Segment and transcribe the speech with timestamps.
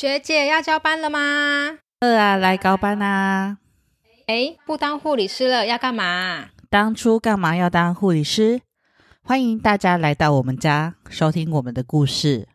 [0.00, 1.18] 学姐要交班了吗？
[1.98, 3.58] 二啊，来高班啊！
[4.28, 6.50] 哎，不当护理师了，要干嘛？
[6.70, 8.60] 当初干嘛要当护理师？
[9.24, 12.46] 欢迎大家来到我们家，收听我们的故事。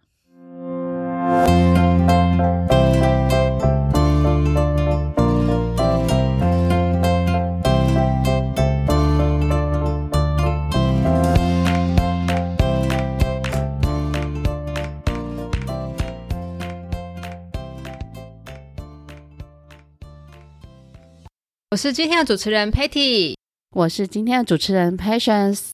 [21.73, 23.33] 我是今天的主持人 Patty，
[23.75, 25.69] 我是今天的主持人 Patience。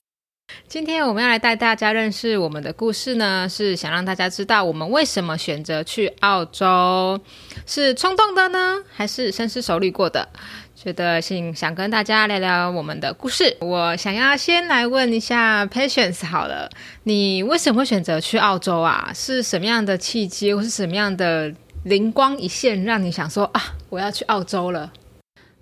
[0.66, 7.20] 今天我们要来带大家认识我们的故事呢，是想让大家知道我们为什么选择去澳洲，
[7.66, 10.26] 是冲动的呢，还是深思熟虑过的？
[10.74, 13.54] 觉得想想跟大家聊聊我们的故事。
[13.60, 16.70] 我想要先来问一下 Patience 好了，
[17.02, 19.12] 你为什么会选择去澳洲啊？
[19.14, 21.54] 是什么样的契机，或是什么样的
[21.84, 24.90] 灵光一现，让你想说啊，我要去澳洲了？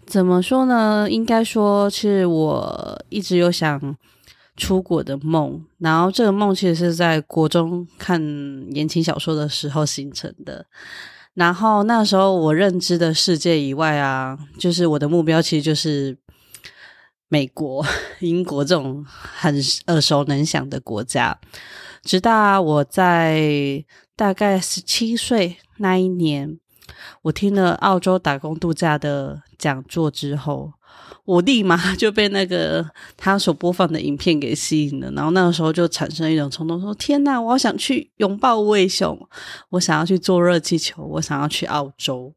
[0.09, 1.07] 怎么说呢？
[1.11, 3.95] 应该说是我一直有想
[4.57, 8.19] 出国的梦，然后这个梦其实是在国中看
[8.71, 10.65] 言情小说的时候形成的。
[11.35, 16.17] 然后那时候我认知的世界以外啊，就是我的目标其实就是
[17.29, 17.85] 美国、
[18.21, 19.55] 英国这种很
[19.89, 21.39] 耳熟能详的国家。
[22.03, 23.85] 直到我在
[24.17, 26.59] 大概十七岁那一年。
[27.23, 30.73] 我听了澳洲打工度假的讲座之后，
[31.25, 39.19] 我立马就被那个他所播放的影片给吸引了，然后那个时候就产生一种冲动，说：“天哪，我好想去拥抱无尾熊，
[39.71, 42.35] 我想要去坐热气球，我想要去澳洲。”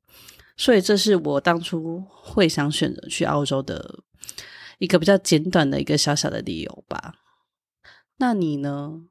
[0.57, 3.99] 所以这是我当初会想选择去澳洲的
[4.77, 7.15] 一个比较简短的一个小小的理由吧。
[8.17, 9.01] 那你呢？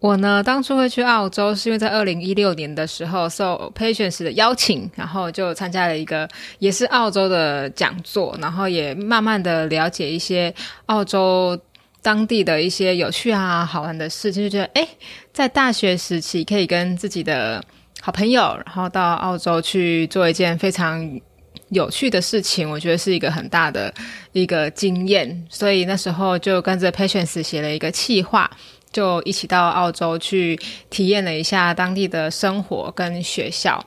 [0.00, 6.26] 我呢，当初会去澳洲，是因为在二零一六年的时候受 Patience 的邀请，然后就参加了一个
[6.58, 10.54] 也是澳洲的讲座，然后也慢慢的了解一些
[10.86, 11.60] 澳洲
[12.00, 14.88] 当地的一些有趣啊、好玩的事情，就觉得哎，
[15.34, 17.62] 在大学时期可以跟自己的
[18.00, 21.20] 好朋友，然后到澳洲去做一件非常
[21.68, 23.92] 有趣的事情，我觉得是一个很大的
[24.32, 28.50] 一个经验，所以那时候就跟着 Patience 写了一个企划。
[28.92, 30.58] 就一起到澳洲去
[30.88, 33.84] 体验了一下当地的生活跟学校。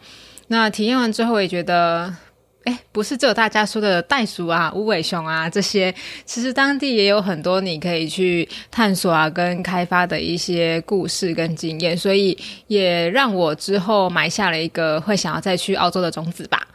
[0.48, 2.14] 那体验完之后，也觉得，
[2.66, 5.94] 哎，不是只有大家说的袋鼠啊、无尾熊啊这些，
[6.26, 11.98] 其实当地也有很多你可以去探索啊、跟开发的一些故事跟经验。
[11.98, 12.38] 所以
[12.68, 16.68] 也让我之后埋下了一个会想要再去澳洲的种子吧。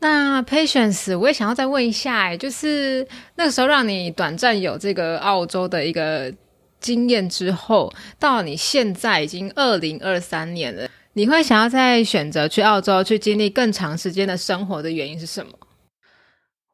[0.00, 6.32] 那 Patience，我也想要再问一下，就是那个时候让你短暂有这个澳洲的一个。
[6.84, 15.52] 经验之后，到你现在已经二零二三年了，你会想要再选择去澳洲去经历更长时间的生活的原因是什么？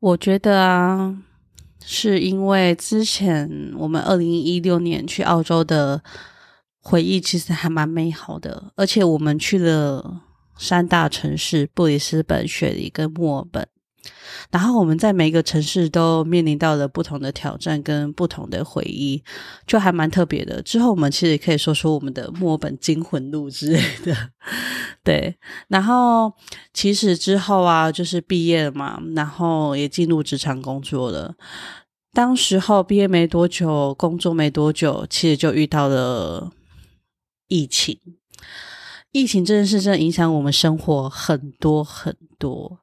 [0.00, 1.16] 我觉得啊，
[1.86, 6.02] 是因为之前我们二零一六年去澳洲的
[6.80, 10.22] 回忆其实还蛮美好的，而且我们去了
[10.58, 13.68] 三大城市：布里斯本、雪梨跟墨尔本。
[14.50, 19.22] 然后我们在每一个城市都面临到了不同的挑战跟不同的回忆，
[19.66, 20.60] 就还蛮特别的。
[20.62, 24.16] 之后我们其实可以说说我们的墨本惊魂录之类的，
[25.04, 25.36] 对。
[25.68, 26.32] 然后
[26.72, 31.34] 其实之后啊，就是毕业了嘛，然后也进入职场工作了。
[32.12, 36.50] 当时候毕业没多久，工作没多久，其实就遇到了
[37.46, 37.98] 疫情。
[39.12, 42.80] 疫情这件事真的影响我们生活很多很多。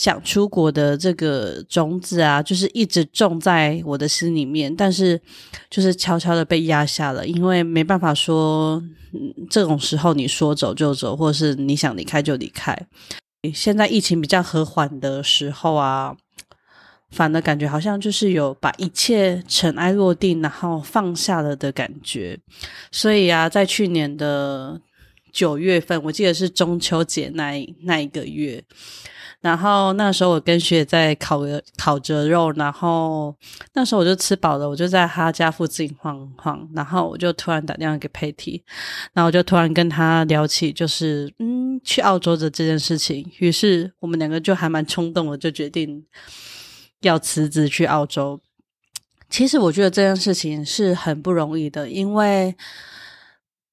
[0.00, 5.20] 想出国的这个种子啊，就是一直种在我的心里面，但是
[5.68, 8.82] 就是悄悄的被压下了，因为没办法说，
[9.50, 12.74] 这种时候你说走就走，或者是你想离开就离开。
[13.52, 16.16] 现在疫情比较和缓的时候啊，
[17.10, 22.38] 反而感觉好像就是有把一切尘埃落定，然后放下了的感觉。
[22.90, 24.80] 所以啊，在去年的
[25.30, 28.64] 九月份，我记得是中秋节那那一个月。
[29.40, 31.40] 然后那时候我跟学姐在烤
[31.78, 33.34] 烤折肉，然后
[33.72, 38.62] 那时候我就吃饱了，我就在他家附近晃晃，然后我就突然打电话给佩蒂，
[39.14, 46.04] 然后我就突然跟他聊起就是嗯去澳洲的这件事情，于是我们两个就还蛮冲动的，就决定
[47.00, 48.38] 要辞职去澳洲。
[49.30, 52.54] 其实我觉得这件事情是很不容易的，因为。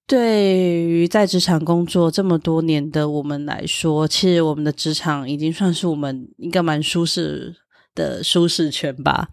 [0.08, 0.42] 对
[0.86, 7.54] 于在职场工作这么多年的我们来说，其实我们的职场已经算是我们应该蛮舒适
[7.94, 9.28] 的舒适圈吧。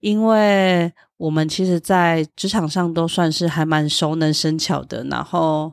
[0.00, 5.72] 因为我们其实，在职场上都算是还蛮熟能生巧的，然后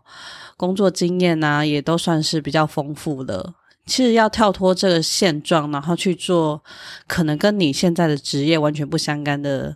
[0.56, 3.56] 工作经验啊，也都算是比较丰富了。
[3.88, 6.64] 其实要跳脱这个现状，然后去做
[7.08, 9.76] 可能跟你现在的职业完全不相干的，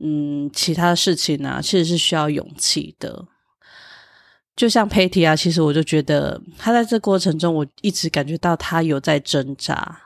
[0.00, 3.24] 嗯，其他的事情啊，其实是需要勇气的。
[4.56, 10.00] 就像 Patty 啊，其实我就觉得他在这过程中，我一直感觉到他有在挣扎。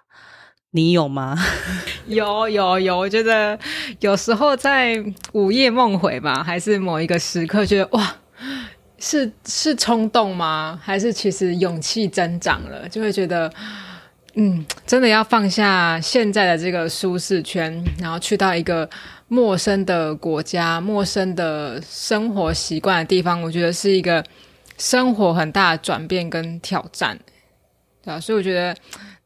[0.71, 1.35] 你有吗？
[2.07, 3.59] 有有有，我觉得
[4.01, 5.03] 有时候在
[5.33, 8.17] 午夜梦回吧，还是某一个时刻，觉得哇，
[8.99, 10.79] 是是冲动吗？
[10.83, 12.87] 还是其实勇气增长了？
[12.89, 13.51] 就会觉得，
[14.35, 18.89] 嗯，真的要放下现在的这个舒适圈，然后去到一个
[19.29, 24.25] 陌生的国家、陌生的生活习惯的地方，我觉得是一个
[24.77, 27.19] 生活很大的转变跟挑战，
[28.03, 28.19] 对啊？
[28.19, 28.77] 所以我觉得。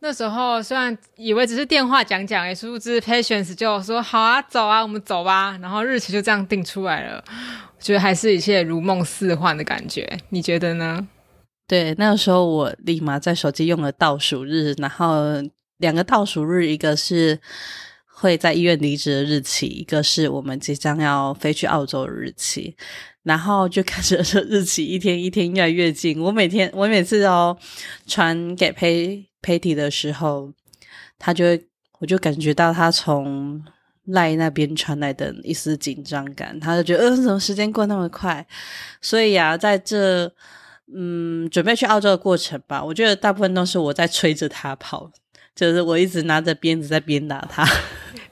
[0.05, 5.57] 那时候虽然以为只是电话讲讲，哎，殊不知 Patience 就说好啊，走啊，我们走吧。
[5.63, 10.19] 然后日期就这样定出来了，我觉得还是一切如梦似幻的感觉。
[10.31, 11.07] 你觉得呢？
[11.69, 15.41] 对，那个时候我立马在手机用了倒数日，然后
[15.79, 17.39] 两个倒数日，一个是
[18.23, 22.77] 会在医院离职的日期，一个是我们即将要飞去澳洲的日期。
[23.25, 24.17] 然后就开始
[24.49, 26.21] 日期一天一天越来越近。
[26.21, 27.59] 我每天我每次哦
[28.07, 29.27] 传给佩。
[29.45, 30.53] Patty 的时候，
[31.19, 31.67] 他就会，
[31.99, 33.61] 我就感觉到他从
[34.05, 38.47] 赖那边传来的一丝紧张感，他就觉得，呃，怎么时间过那么快？
[39.01, 40.33] 所以啊，在这，
[40.95, 45.11] 嗯，准备去澳洲的过程吧，我觉得大部分都是我在催着他跑，
[45.57, 47.67] 就是我一直拿着鞭子在鞭打他。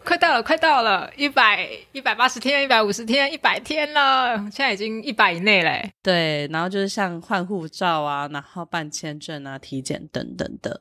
[0.02, 5.92] 快到了，快到了，一百一百八十天，一百五十天，一百天了，现在已经一百以内嘞。
[6.02, 10.80] 对，然后就是像换护照啊，然后办签证啊、体检等等的，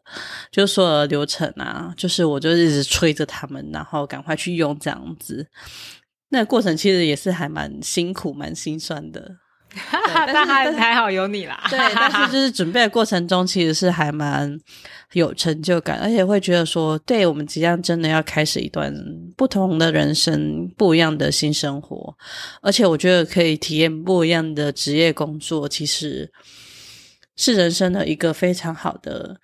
[0.50, 5.48] 就所有的流程啊，就是我就一直催着他们，然后赶快去用这样子。
[6.30, 9.36] 那过程其实也是还蛮辛苦、蛮心酸的。
[10.04, 11.68] 但还还好有你啦。
[11.69, 14.60] 对，但是就是准备的过程中，其实是还蛮
[15.13, 18.94] 有成就感，而且会觉得说，对我们即将真的要开始一段
[19.38, 22.16] 不同的人生，不一样的新生活，
[22.62, 26.31] 而且我觉得可以体验不一样的职业工作，其实
[27.36, 29.39] 是人生的一个非常好的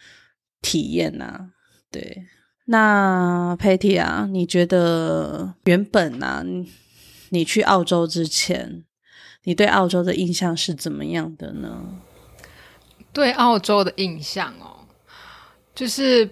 [0.62, 1.52] 体验呐。
[1.92, 2.24] 对，
[2.66, 6.44] 那 Patty 啊，你觉得原本啊，
[7.30, 8.84] 你去澳洲之前？
[9.46, 11.82] 你对澳洲的印象是怎么样的呢？
[13.14, 14.84] 对澳洲的印象哦，
[15.74, 16.30] 就是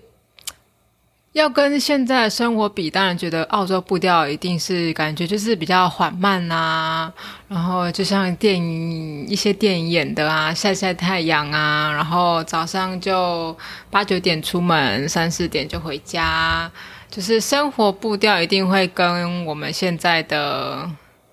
[1.32, 7.14] 要跟现在的生活比，当然觉得澳洲步调一定是感觉就是比较缓慢啊，
[7.48, 13.58] 然后就像电影一些电影演的啊，晒晒太阳啊，然后早上就
[13.90, 16.70] 八九点出门，三四点就回家，
[17.10, 20.90] 就是生活步调一定会跟我们现在的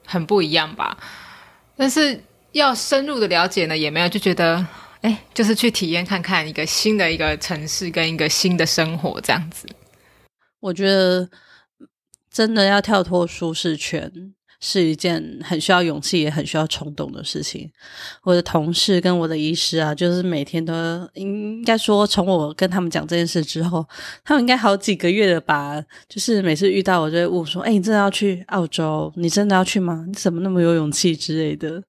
[0.06, 0.96] 很不一样吧。
[1.80, 2.22] 但是
[2.52, 4.66] 要深入的了解呢，也没有就觉得，
[5.00, 9.66] 哎，就是去体验看看一个新的一个城市跟一个新的生活这样子。
[10.60, 11.30] 我觉得
[12.30, 14.12] 真的要跳脱舒适圈。
[14.60, 17.70] 是一件很需要勇气也很需要冲动的事情。
[18.22, 20.72] 我的同事跟我的医师啊，就是每天都
[21.14, 23.84] 应该说，从我跟他们讲这件事之后，
[24.22, 25.82] 他们应该好几个月了吧。
[26.08, 29.12] 就是每次遇到我就会问说：“哎，你真的要去澳洲？
[29.16, 30.04] 你真的要去吗？
[30.06, 31.82] 你怎么那么有勇气之类的？”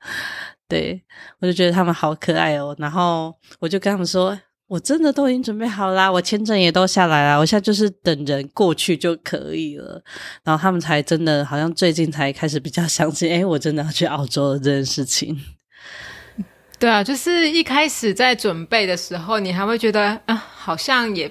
[0.67, 1.03] 对
[1.39, 2.73] 我就觉得他们好可爱哦。
[2.79, 4.39] 然后我就跟他们说。
[4.71, 10.01] 我真的都已经准备好啦，我签证也都下来了，我现在就是等人过去就可以了。
[10.45, 15.37] 然后他们才真的好像最近才开始比较相信，哎，我真的要去澳洲的这件事情。
[16.79, 21.29] 对啊，就是一开始在准备的时候，你还会觉得啊，好像也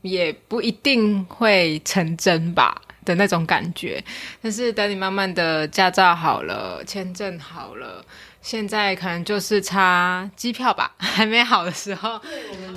[0.00, 4.02] 也不一定会成真吧的那种感觉。
[4.40, 8.02] 但是等你慢慢的驾照好了，签证好了。
[8.42, 12.20] 现在可能就是差机票吧， 还没好的时候。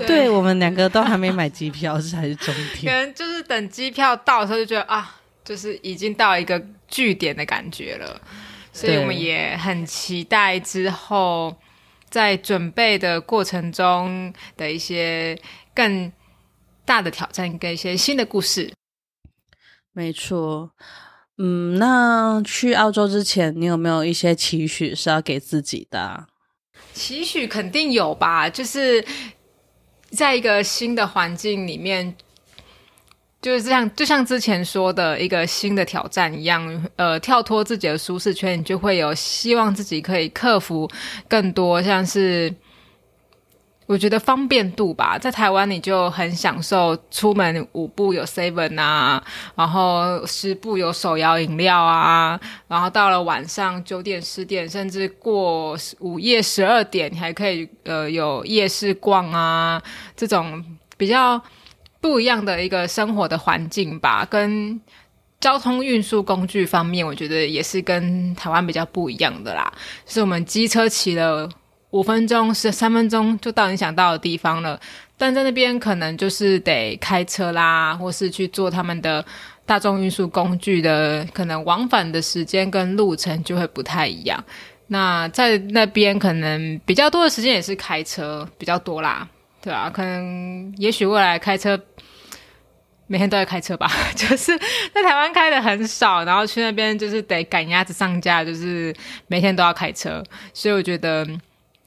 [0.06, 2.86] 对我们两个都还没买机票，这才是终点。
[2.86, 8.22] 可能就是等机票到的时候，就觉得啊，就是已经到一个据点的感觉了。
[8.72, 11.56] 所以我们也很期待之后
[12.10, 15.38] 在准备的过程中的一些
[15.74, 16.12] 更
[16.86, 18.72] 大的挑战跟一些新的故事。
[19.94, 20.72] 没错。
[21.38, 26.28] 嗯，那去澳洲之前，你有没有一些期许是要给自己的？
[26.94, 29.04] 期许肯定有吧，就是
[30.12, 32.16] 在一个新的环境里面，
[33.42, 40.90] 就是这样，就像之前说的一个新的挑战一样，呃，跳脱自己的舒适圈，你就会有希望自己可以克服
[41.28, 42.54] 更多，像是
[43.88, 49.24] 我觉得方便度吧，在台湾你就很享受出门五步有 seven 啊，
[49.56, 59.80] 然后十步有手摇饮料啊，然后到了晚上九点十点，甚至过午夜十二点，你还可以呃有夜市逛啊，
[60.16, 60.66] 这种
[60.98, 61.40] 比较
[62.02, 64.26] 不一样的一个生活的环境吧。
[64.28, 64.82] 跟
[65.40, 69.72] 交通运输工具方面，我觉得也是跟台湾比较不一样的啦，
[70.08, 71.48] 就是我们机车骑了。
[71.96, 74.78] 五分钟是三分钟就到你想到的地方了，
[75.18, 79.26] 但在那边可能就是得开车啦，或是去做他们的
[79.66, 84.44] 大众运输工具的，可能往返的时间跟路程就会不太一样。
[84.88, 89.26] 那在那边可能比较多的时间也是开车比较多啦，
[89.62, 91.80] 对啊，可能也许未来开车
[93.08, 94.52] 每天都在开车吧， 就是
[94.94, 98.94] 在台湾开的很少，然后去那边就是得赶鸭子上架，就是
[99.28, 100.22] 每天都要开车，
[100.54, 101.26] 所以我觉得。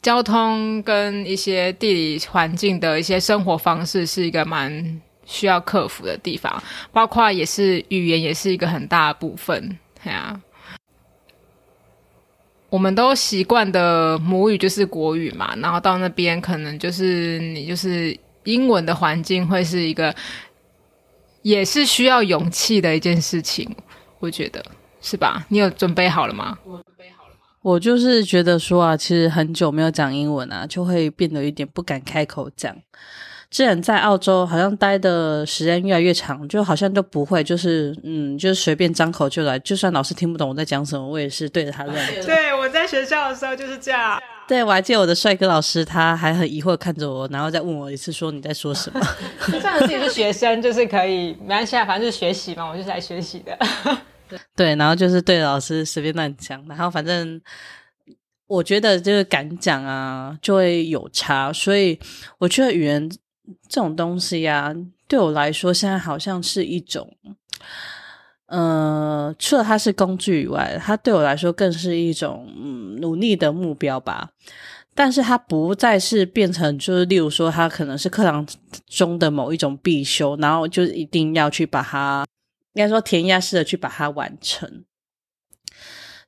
[0.01, 6.63] 交通跟一些地理环境的一些生活方式是一个蛮需要克服的地方，
[6.93, 9.79] 包括也是语言也是一个很大的部分。
[10.03, 10.41] 对啊，
[12.71, 20.15] 我们都习惯的母语就是国语嘛，然后到那边可能就是你就是英文的环境会是一个，
[21.43, 23.69] 也是需要勇气的一件事情，
[24.21, 24.65] 我觉得
[25.03, 25.45] 是吧？
[25.49, 26.57] 你有准备好了吗？
[27.69, 32.75] 我就是觉得说啊，其实很久没有讲英文啊，就会变得有点不敢开口讲。
[33.51, 41.95] 之前在澳洲好像待的时间越来越长，就好像都不会，就是嗯，就是随便张口就来，就算老师听不懂我在讲什么，我也是对着他乱。
[42.25, 44.19] 对，我在学校的时候就是这样。
[44.47, 49.01] 对，我还记得我的帅哥老师，他还很疑惑看着我，然后再问我一次，说你在说什么？
[49.53, 53.59] 就算自己是学生，就是可以没关系啊，反正就是学习嘛，我就是来学习的。
[54.55, 57.41] 对，然后就是对老师随便乱讲，然后反正
[58.47, 61.53] 我觉得就是敢讲啊，就会有差。
[61.53, 61.99] 所以
[62.39, 63.09] 我觉得语言
[63.69, 64.75] 这种东西呀，
[65.07, 67.11] 对我来说现在好像是一种，
[68.47, 74.31] 呃，除了它是工具以外，它对我来说更是一种嗯努力的目标吧。
[74.95, 78.45] 但是它不再是变成，就是例如说，它可能是课堂
[78.89, 82.27] 中的某一种必修，然后就一定要去把它。
[82.79, 84.85] 应该说填鸭式的去把它完成，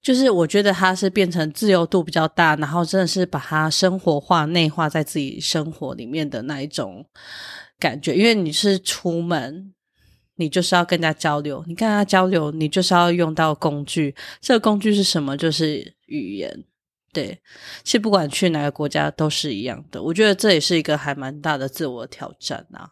[0.02, 7.06] 就是我觉得它是变成自由度比较大，然后真的是把它生活化、内化在自己生活里面的那一种
[7.78, 8.16] 感觉。
[8.16, 9.72] 因为你是出门，
[10.34, 14.16] 你就是要跟人家交流，你跟他交流，你就是要用到工具。
[14.40, 15.36] 这个工具是什么？
[15.36, 16.64] 就是语言。
[17.12, 17.40] 对，
[17.84, 20.02] 其实不管去哪个国家都是一样的。
[20.02, 22.90] 我觉得这也是一个还蛮大的自我挑战啊。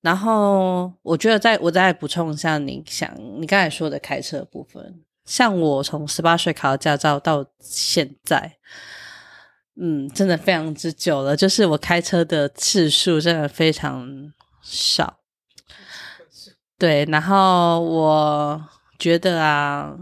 [0.00, 8.56] 然后我觉得，再我再补充一下，你想你刚才说的开车部分，像我从十八岁考驾照到现在，
[9.80, 11.36] 嗯，真的非常之久了。
[11.36, 15.18] 就是我开车的次数真的非常少。
[16.78, 18.64] 对，然后我
[18.98, 19.96] 觉得啊。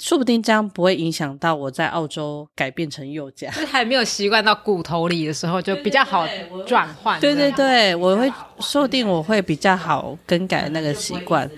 [0.00, 6.26] 说不定这样不会影响到我在澳洲改变成右驾，就是还没有习惯到骨头里的时候，就比较好
[6.66, 7.20] 转换。
[7.20, 11.48] 对对对，我会说不定我会比较好更改那个习惯，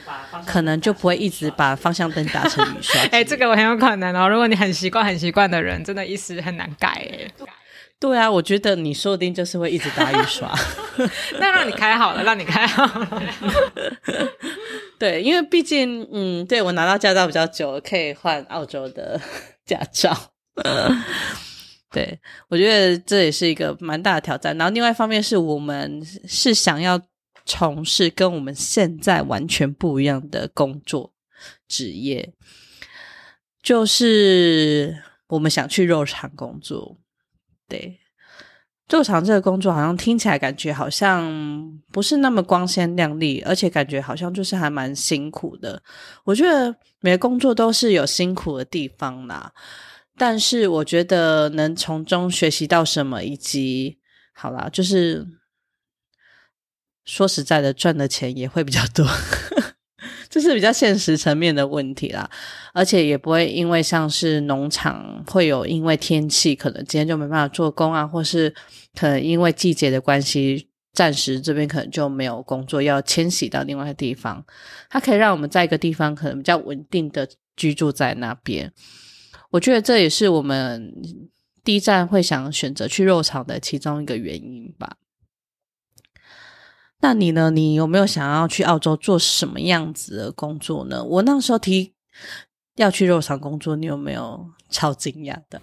[0.47, 3.01] 可能就不会一直把方向灯打成雨刷。
[3.11, 4.29] 哎，这个我很有可能哦。
[4.29, 7.31] 如果你很习惯很习惯的人，真的一时很难改哎。
[7.99, 10.55] 对啊，我觉得你说不定就是会一直打雨刷。
[11.41, 13.23] 那让你开好了，让你开好了。
[14.99, 19.21] 对，因为毕竟，嗯，对我拿到驾照比较久，可以换澳洲的
[19.67, 20.17] 驾照。
[21.93, 24.57] 对，我觉得这也是一个蛮大的挑战。
[24.57, 27.01] 然后另外一方面是我们是想要
[27.45, 31.13] 从事跟我们现在完全不一样的工作
[31.69, 32.33] 职业，
[33.63, 36.99] 就是我们想去肉厂工作。
[37.69, 38.01] 对。
[38.89, 41.29] 做厂这个工作好像听起来感觉好像
[41.91, 45.83] 不是那么光鲜亮丽，而且感觉好像就是还蛮辛苦的。
[46.25, 49.53] 我觉得每个工作都是有辛苦的地方啦，
[50.17, 53.99] 但是我觉得能从中学习到什么，以及
[54.33, 55.27] 好啦，就是
[57.05, 59.05] 说实在的，赚的钱也会比较多。
[60.29, 62.29] 这是比较现实层面的问题啦，
[62.73, 68.55] 而且也不会因为像是农场会有因为天气可能今天就没办法做工啊，或是
[68.95, 74.45] 可能因为季节的关系，暂时这边可能就没有工作，要迁徙到另外一个地方。
[74.89, 78.73] 它可以让我们在一个地方可能比较稳定的居住在那边。
[79.51, 80.93] 我觉得这也是我们
[81.63, 84.97] 第一站会想选择去肉场的其中一个原因吧。
[87.01, 87.51] 那你呢？
[87.51, 91.05] 你有没有想要去澳洲做什么样子的工作呢？
[91.05, 91.93] 我那时候提
[92.77, 95.61] 要去肉厂工作，你有没有超惊讶的？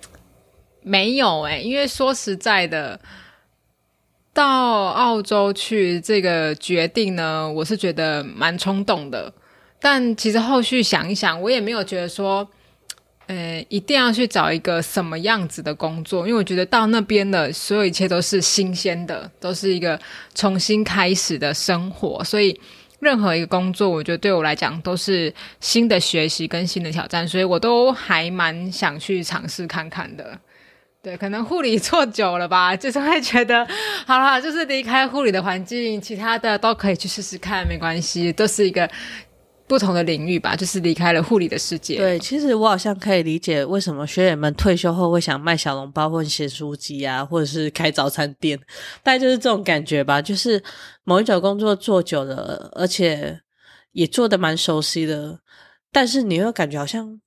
[0.82, 3.00] 没有哎，因为说实在的，
[4.34, 9.34] 到澳洲去这个决定呢，我是觉得蛮冲动的。
[9.80, 12.48] 但其实后续想一想，我也没有觉得说，
[13.34, 20.00] 呃，一定要去找一个什么样子的工作，因为我觉得到那边的所有一切都是新鲜的，都是一个
[20.36, 22.56] 重新开始的生活，所以
[23.00, 30.38] 任何一个工作，我觉得对我来讲都是新的学习跟新的挑战，所以我都还蛮想去尝试看看的。
[31.02, 33.68] 对，可能护理做久了吧，就是会觉得，
[34.06, 38.88] 好了，就是离开护理的环境，其他的都可以去试试看，没关系，都是一个。
[39.74, 41.98] 不同的领域吧，就是离开了护理的世界。
[41.98, 48.56] 对，其实我好像可以理解为什么学员们退休后会想卖小笼包或写书籍啊，或者是开早餐店，
[49.02, 50.22] 大概就是这种感觉吧。
[50.22, 50.62] 就是
[51.04, 53.42] 某一种工作做久了，而且
[53.94, 55.40] 也做的蛮熟悉的，
[55.92, 57.20] 但是你又感觉好像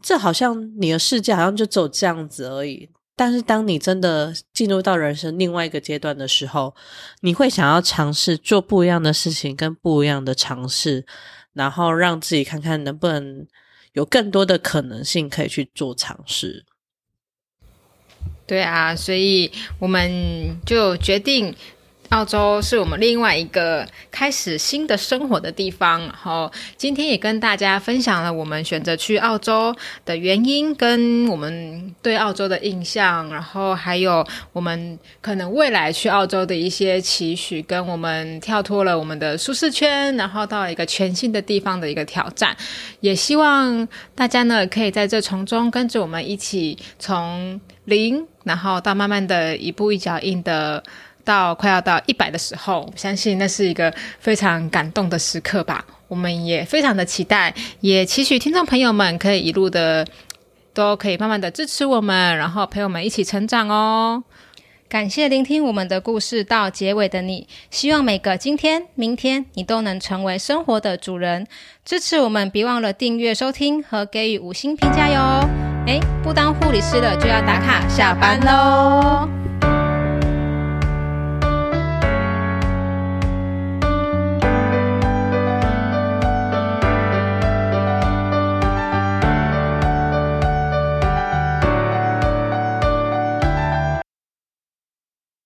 [0.00, 2.88] 这好像你的世界好像就走这样子而已。
[3.16, 6.76] 但是当你真的进入到人生另外一个阶段的时候，
[7.22, 11.04] 你会想要尝试做不一样的事情，跟不一样的尝试。
[11.56, 13.46] 然后让自己看看能不能
[13.94, 16.64] 有更多的可能性可以去做尝试。
[18.46, 21.56] 对啊，所以我们就决定。
[22.10, 42.56] 澳洲是我们另外一个开始新的生活的地方，然后今天也跟大家分享了我们选择去澳洲的原因，跟我们对澳洲的印象，然后还有我们可能未来去澳洲的一些期许，跟我们跳脱了我们的舒适圈，然后到一个全新的地方的一个挑战，
[43.00, 50.82] 也希望大家呢可以在这从中跟着我们一起从零，然后到慢慢的一步一脚印的。
[51.26, 55.84] 到快要到一百的时候，相信那是一个非常感动的时刻吧。
[56.06, 60.06] 我们也非常的期待，也期许听众朋友们可以一路的
[60.72, 64.22] 都可以慢慢的支持我们，然后陪我们一起成长哦。
[64.88, 71.44] 感谢聆听我们的故事到结尾的你，希望每个今天、明天你都能成为生活的主人。
[71.84, 75.48] 支持我们，别忘了订阅、收听和给予五星评价哟。
[75.88, 79.35] 诶，不当护理师了就要打卡下班喽。